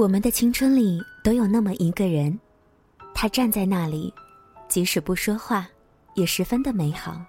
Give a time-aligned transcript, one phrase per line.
[0.00, 2.40] 我们的青春里都有那么一个人，
[3.14, 4.10] 他站在那里，
[4.66, 5.68] 即使不说话，
[6.14, 7.20] 也十分的美好。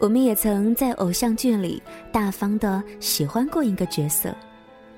[0.00, 1.80] 我们也曾在偶像剧里
[2.10, 4.34] 大方的喜欢过一个角色，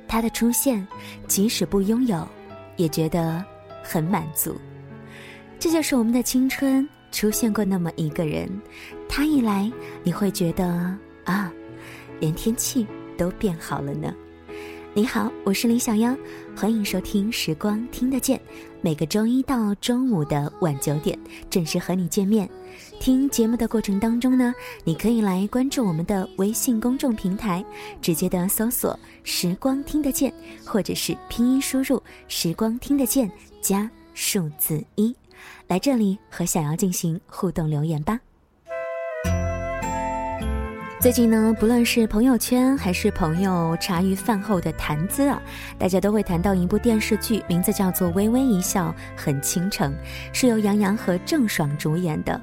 [0.09, 0.89] 他的出现，
[1.29, 2.27] 即使不拥有，
[2.77, 3.45] 也觉得
[3.83, 4.57] 很满足。
[5.59, 8.49] 这就是我们的青春出现过那么一个人，
[9.11, 9.71] 他一来，
[10.03, 10.65] 你会觉得
[11.27, 11.53] 啊，
[12.19, 12.87] 连天气
[13.19, 14.11] 都变好了呢。
[14.95, 16.15] 你好，我是李小妖，
[16.55, 18.39] 欢迎收听《时光听得见》，
[18.81, 21.19] 每个周一到周五的晚九点
[21.51, 22.49] 准时和你见面。
[23.01, 27.65] 听节目的过程当中呢，你可以来关注我们的微信公众平台，
[28.01, 30.33] 直接的搜索“时光听得见”，
[30.65, 33.31] 或者是拼音输入“时光听得见”
[33.61, 35.15] 加数字一，
[35.67, 38.21] 来这里和小妖进行互动留言吧。
[41.03, 45.43] 最近呢，不论是朋友圈还是朋友茶余饭后的谈资啊，
[45.77, 49.93] 大家都会谈到一部电视剧，名字叫做《微微一笑很倾城》，
[50.33, 52.41] 是由杨洋和郑爽主演的。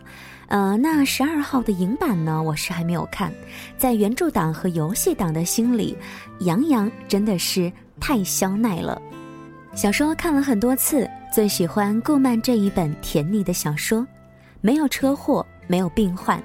[0.48, 3.32] 呃，那十二号的影版呢，我是还没有看。
[3.78, 5.98] 在原著党和游戏党的心里，
[6.40, 9.02] 杨洋真的是太肖奈了。
[9.74, 14.06] 小说看了很多次，最喜欢顾漫这一本甜腻的小说，
[14.60, 15.46] 没有车祸。
[15.70, 16.42] 没有病患，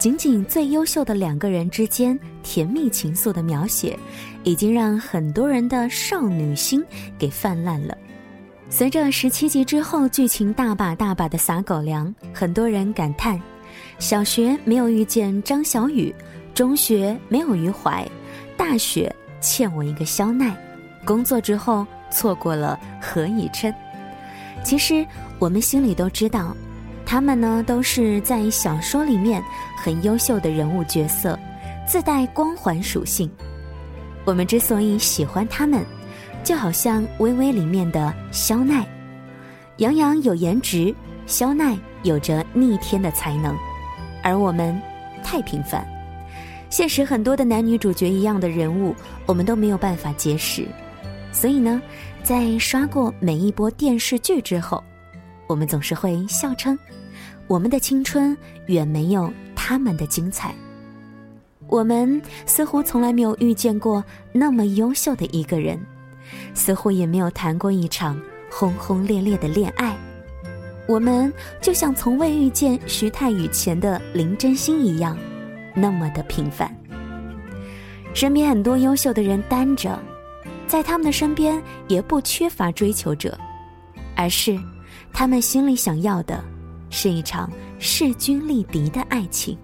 [0.00, 3.96] 仅仅最优秀的两个人之间甜蜜情愫的描写，
[4.42, 6.84] 已经让很多人的少女心
[7.16, 7.96] 给泛滥了。
[8.68, 13.40] 随着十七集之后剧情大把大把的撒狗粮，很多人感叹：
[14.00, 16.12] 小学没有遇见张小雨，
[16.52, 18.04] 中学没有余淮，
[18.56, 20.52] 大学欠我一个肖奈，
[21.04, 23.72] 工作之后错过了何以琛。
[24.64, 25.06] 其实
[25.38, 26.56] 我们心里都知道。
[27.06, 29.42] 他们呢，都是在小说里面
[29.76, 31.38] 很优秀的人物角色，
[31.86, 33.30] 自带光环属性。
[34.24, 35.84] 我们之所以喜欢他们，
[36.42, 38.86] 就好像《微微》里面的肖奈，
[39.76, 40.94] 杨洋有颜值，
[41.26, 43.54] 肖奈有着逆天的才能，
[44.22, 44.80] 而我们
[45.22, 45.86] 太平凡。
[46.70, 48.96] 现实很多的男女主角一样的人物，
[49.26, 50.66] 我们都没有办法结识。
[51.30, 51.80] 所以呢，
[52.22, 54.82] 在刷过每一波电视剧之后。
[55.46, 56.76] 我们总是会笑称，
[57.46, 60.54] 我们的青春远没有他们的精彩。
[61.66, 65.80] 我们似乎从来没有遇见过那么优秀的一个人，
[66.54, 69.96] 似乎也没有谈过一场轰轰烈烈的恋爱。
[70.86, 75.16] 我们就像从未遇见徐太宇前的林真心一样，
[75.74, 76.70] 那么的平凡。
[78.12, 79.98] 身边很多优秀的人单着，
[80.66, 83.38] 在他们的身边也不缺乏追求者，
[84.14, 84.58] 而是。
[85.12, 86.44] 他们心里想要的，
[86.94, 87.50] 是一场
[87.80, 89.58] 势均力敌的爱情。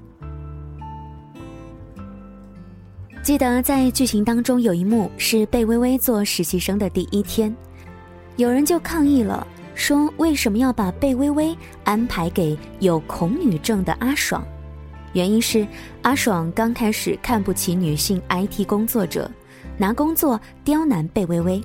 [3.22, 7.54] 记得在剧情当中有一幕是贝微微做实习生的第一天，
[8.34, 9.46] 有人就抗议了，
[9.76, 14.44] 说为什么要把贝微微安排给有恐女症的阿爽？
[15.12, 15.64] 原因是
[16.02, 19.30] 阿爽刚开始看不起女性 IT 工作者，
[19.78, 21.62] 拿工作刁难贝微微，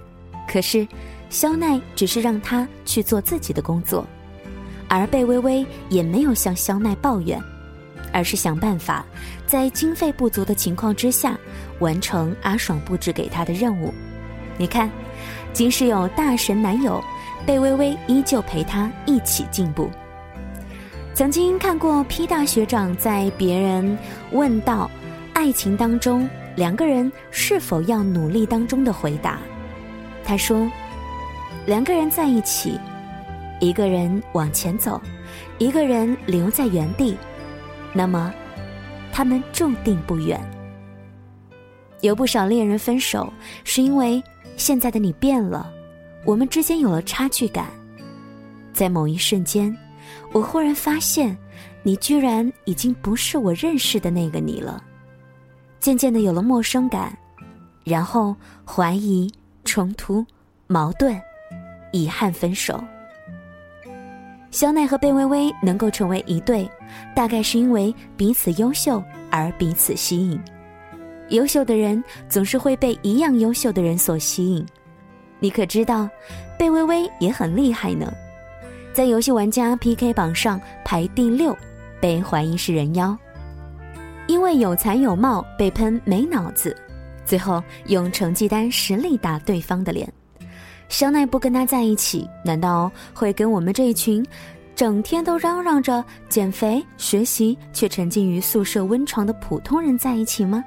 [0.47, 0.87] 可是。
[1.27, 4.05] 肖奈只是让他去做自己的工作，
[4.97, 7.41] 而贝微微也没有向肖奈抱怨，
[8.13, 9.05] 而是想办法
[9.45, 11.37] 在经费不足的情况之下
[11.79, 13.93] 完成阿爽布置给他的任务。
[14.57, 14.89] 你看，
[15.51, 17.03] 即使有大神男友，
[17.45, 19.89] 贝微微依旧陪他一起进步。
[21.13, 23.97] 曾经看过 P 大学长在别人
[24.31, 24.89] 问到
[25.33, 29.39] 爱情当中两个人是否要努力当中的回答，
[30.23, 30.69] 他说。
[31.65, 32.79] 两个人在一起，
[33.65, 35.01] 一个人往前走，
[35.57, 37.17] 一个人留在原地，
[37.93, 38.31] 那么
[39.11, 40.39] 他们注定不远。
[42.01, 43.33] 有不少恋人分手，
[43.63, 44.23] 是因为
[44.55, 45.73] 现在的你变了，
[46.25, 47.65] 我们之间有了差距感。
[48.71, 49.75] 在某一瞬间，
[50.31, 51.35] 我忽然发现，
[51.81, 54.83] 你居然已经不是我认识的那个你了。
[55.79, 57.17] 渐渐的有了陌生感，
[57.83, 59.27] 然后怀疑、
[59.63, 60.23] 冲突、
[60.67, 61.19] 矛盾。
[61.91, 62.79] 遗憾分手。
[64.55, 66.65] 肖奈和贝微微能够成为一对，
[67.13, 70.39] 大概是因为彼此优秀而彼此吸引。
[71.27, 74.65] 优秀的人总是会被一样优秀的人所吸引。
[75.41, 76.07] 你可知道，
[76.57, 78.09] 贝微微也很厉害呢，
[78.93, 81.53] 在游戏玩家 PK 榜上排第六，
[81.99, 83.13] 被怀疑是人妖，
[84.25, 86.73] 因为有才有貌被喷没脑子，
[87.25, 90.09] 最后用成绩单实力打对方的脸。
[90.89, 94.25] 肖奈不跟他在一起，难道会跟我们这一群，
[94.75, 100.63] 整天都嚷嚷着减肥、学习，却沉浸于宿舍温床的普通人在一起吗？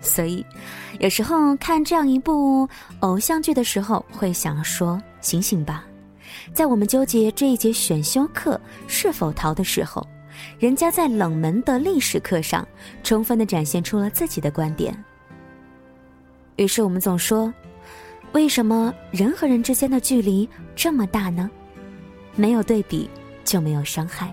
[0.00, 0.44] 所以，
[1.00, 2.68] 有时候看这样一部
[3.00, 5.84] 偶像剧的时候，会想说：醒醒吧！
[6.52, 10.06] 在我们纠结这一节选修课是否逃的时候，
[10.58, 12.66] 人家在冷门的历史课上，
[13.02, 14.96] 充分的展现出了自己的观点。
[16.56, 17.52] 于是我们总说，
[18.36, 21.50] 为什么人和人之间的距离这么大呢？
[22.34, 23.08] 没有对比
[23.46, 24.30] 就没有伤害。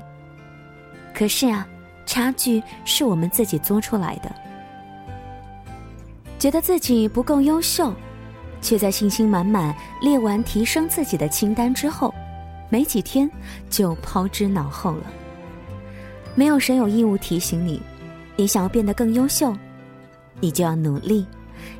[1.15, 1.65] 可是啊，
[2.05, 4.29] 差距是我们自己作出来的。
[6.37, 7.93] 觉得自己不够优秀，
[8.61, 12.13] 却在信心满满列完提升自己的清单之后，
[12.67, 13.31] 没几天
[13.69, 15.05] 就抛之脑后了。
[16.35, 17.81] 没有谁有义务提醒你，
[18.35, 19.55] 你想要变得更优秀，
[20.41, 21.25] 你就要努力，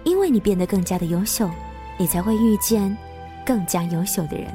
[0.06, 1.50] 因为你变得更加的优秀，
[2.04, 2.94] 你才会遇见
[3.46, 4.54] 更加优秀的人。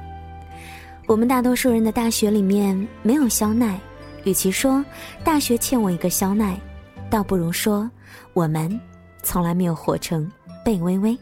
[1.06, 3.80] 我们大多数人的大学里面没有肖奈，
[4.24, 4.84] 与其说
[5.24, 6.60] 大学欠我一个肖奈，
[7.08, 7.90] 倒不如说
[8.34, 8.78] 我们。
[9.22, 10.30] 从来没有活成
[10.62, 11.16] 贝微微。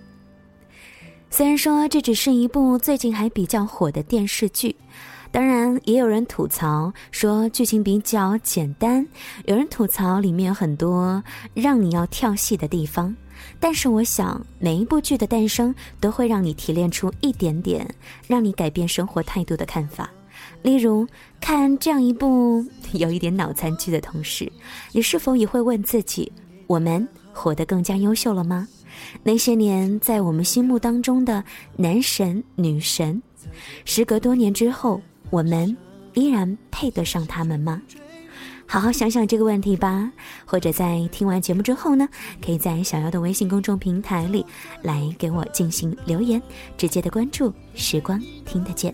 [1.31, 4.75] 虽然说这只是一部最近还比较火的电视剧，
[5.37, 9.07] 当然也有人吐槽说剧情比较简单，
[9.45, 11.23] 有人吐槽里面有很多
[11.53, 13.15] 让你要跳戏的地方。
[13.61, 17.87] 但是我想，每一部剧的诞生都会让你提炼出一点点
[18.27, 20.11] 让你改变生活态度的看法。
[20.63, 21.07] 例如，
[21.39, 24.51] 看这样一部有一点脑残剧的同时，
[24.91, 26.33] 你是否也会问自己：
[26.67, 27.07] 我们？
[27.35, 28.67] 活得更加优秀了吗？
[29.23, 31.45] 那些年在我们心目当中的
[31.77, 33.21] 男神女神，
[33.85, 34.99] 时隔多年之后，
[35.31, 35.77] 我们
[36.15, 37.83] 依然配得上他们吗？
[38.69, 40.11] 好好想想这个问题吧。
[40.45, 42.09] 或者在听完节目之后呢，
[42.45, 44.45] 可以在小妖的微信公众平台里
[44.83, 46.43] 来给我进行留言，
[46.77, 48.93] 直接的关注时光听得见。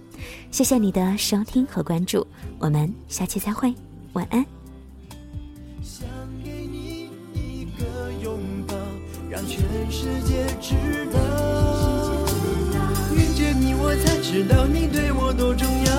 [0.50, 2.26] 谢谢你的收听和关注，
[2.58, 3.74] 我们下期再会，
[4.12, 4.44] 晚安。
[5.82, 6.06] 想
[6.44, 8.74] 给你一个拥抱
[9.30, 10.74] 让全世界知
[11.12, 11.18] 道，
[13.14, 15.91] 遇见你我才知道你对我多重要。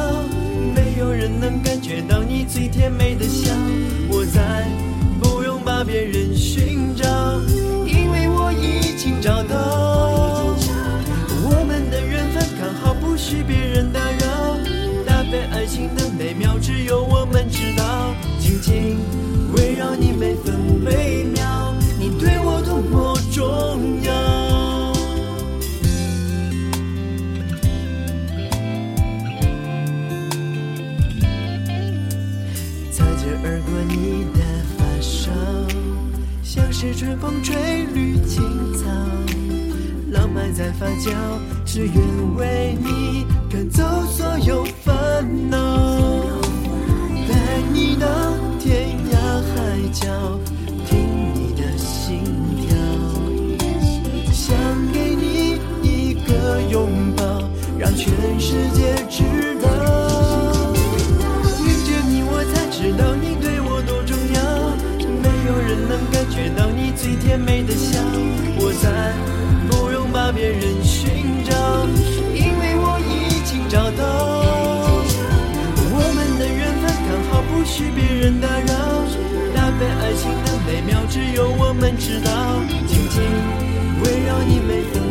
[1.23, 3.49] 人能感觉到你最甜美的笑，
[4.09, 4.67] 我再
[5.21, 7.07] 不用把别人寻找，
[7.87, 10.53] 因为我已经找到。
[11.45, 14.57] 我们的缘分刚好不许别人打扰，
[15.05, 18.97] 搭配爱情的美妙只有我们知道，紧紧
[36.83, 37.55] 是春风吹
[37.93, 38.43] 绿青
[38.73, 38.89] 草，
[40.11, 41.13] 浪漫在发酵，
[41.63, 41.95] 只愿
[42.35, 43.81] 为你赶走
[44.11, 44.93] 所有烦
[45.49, 45.57] 恼，
[47.25, 48.05] 带你到
[48.59, 50.37] 天涯海角。
[50.85, 50.99] 听
[51.33, 52.19] 你的心
[52.59, 52.75] 跳，
[54.33, 54.53] 想
[54.91, 57.23] 给你一个拥抱，
[57.79, 59.52] 让全世界知
[67.03, 67.99] 最甜美的笑。
[68.55, 68.87] 我再
[69.67, 71.51] 不用把别人寻找，
[72.33, 74.01] 因为我已经找到。
[75.91, 78.71] 我们的缘分刚好不许别人打扰，
[79.53, 82.31] 搭配爱情的美妙只有我们知道。
[82.87, 83.19] 紧紧
[84.05, 85.02] 围绕你每分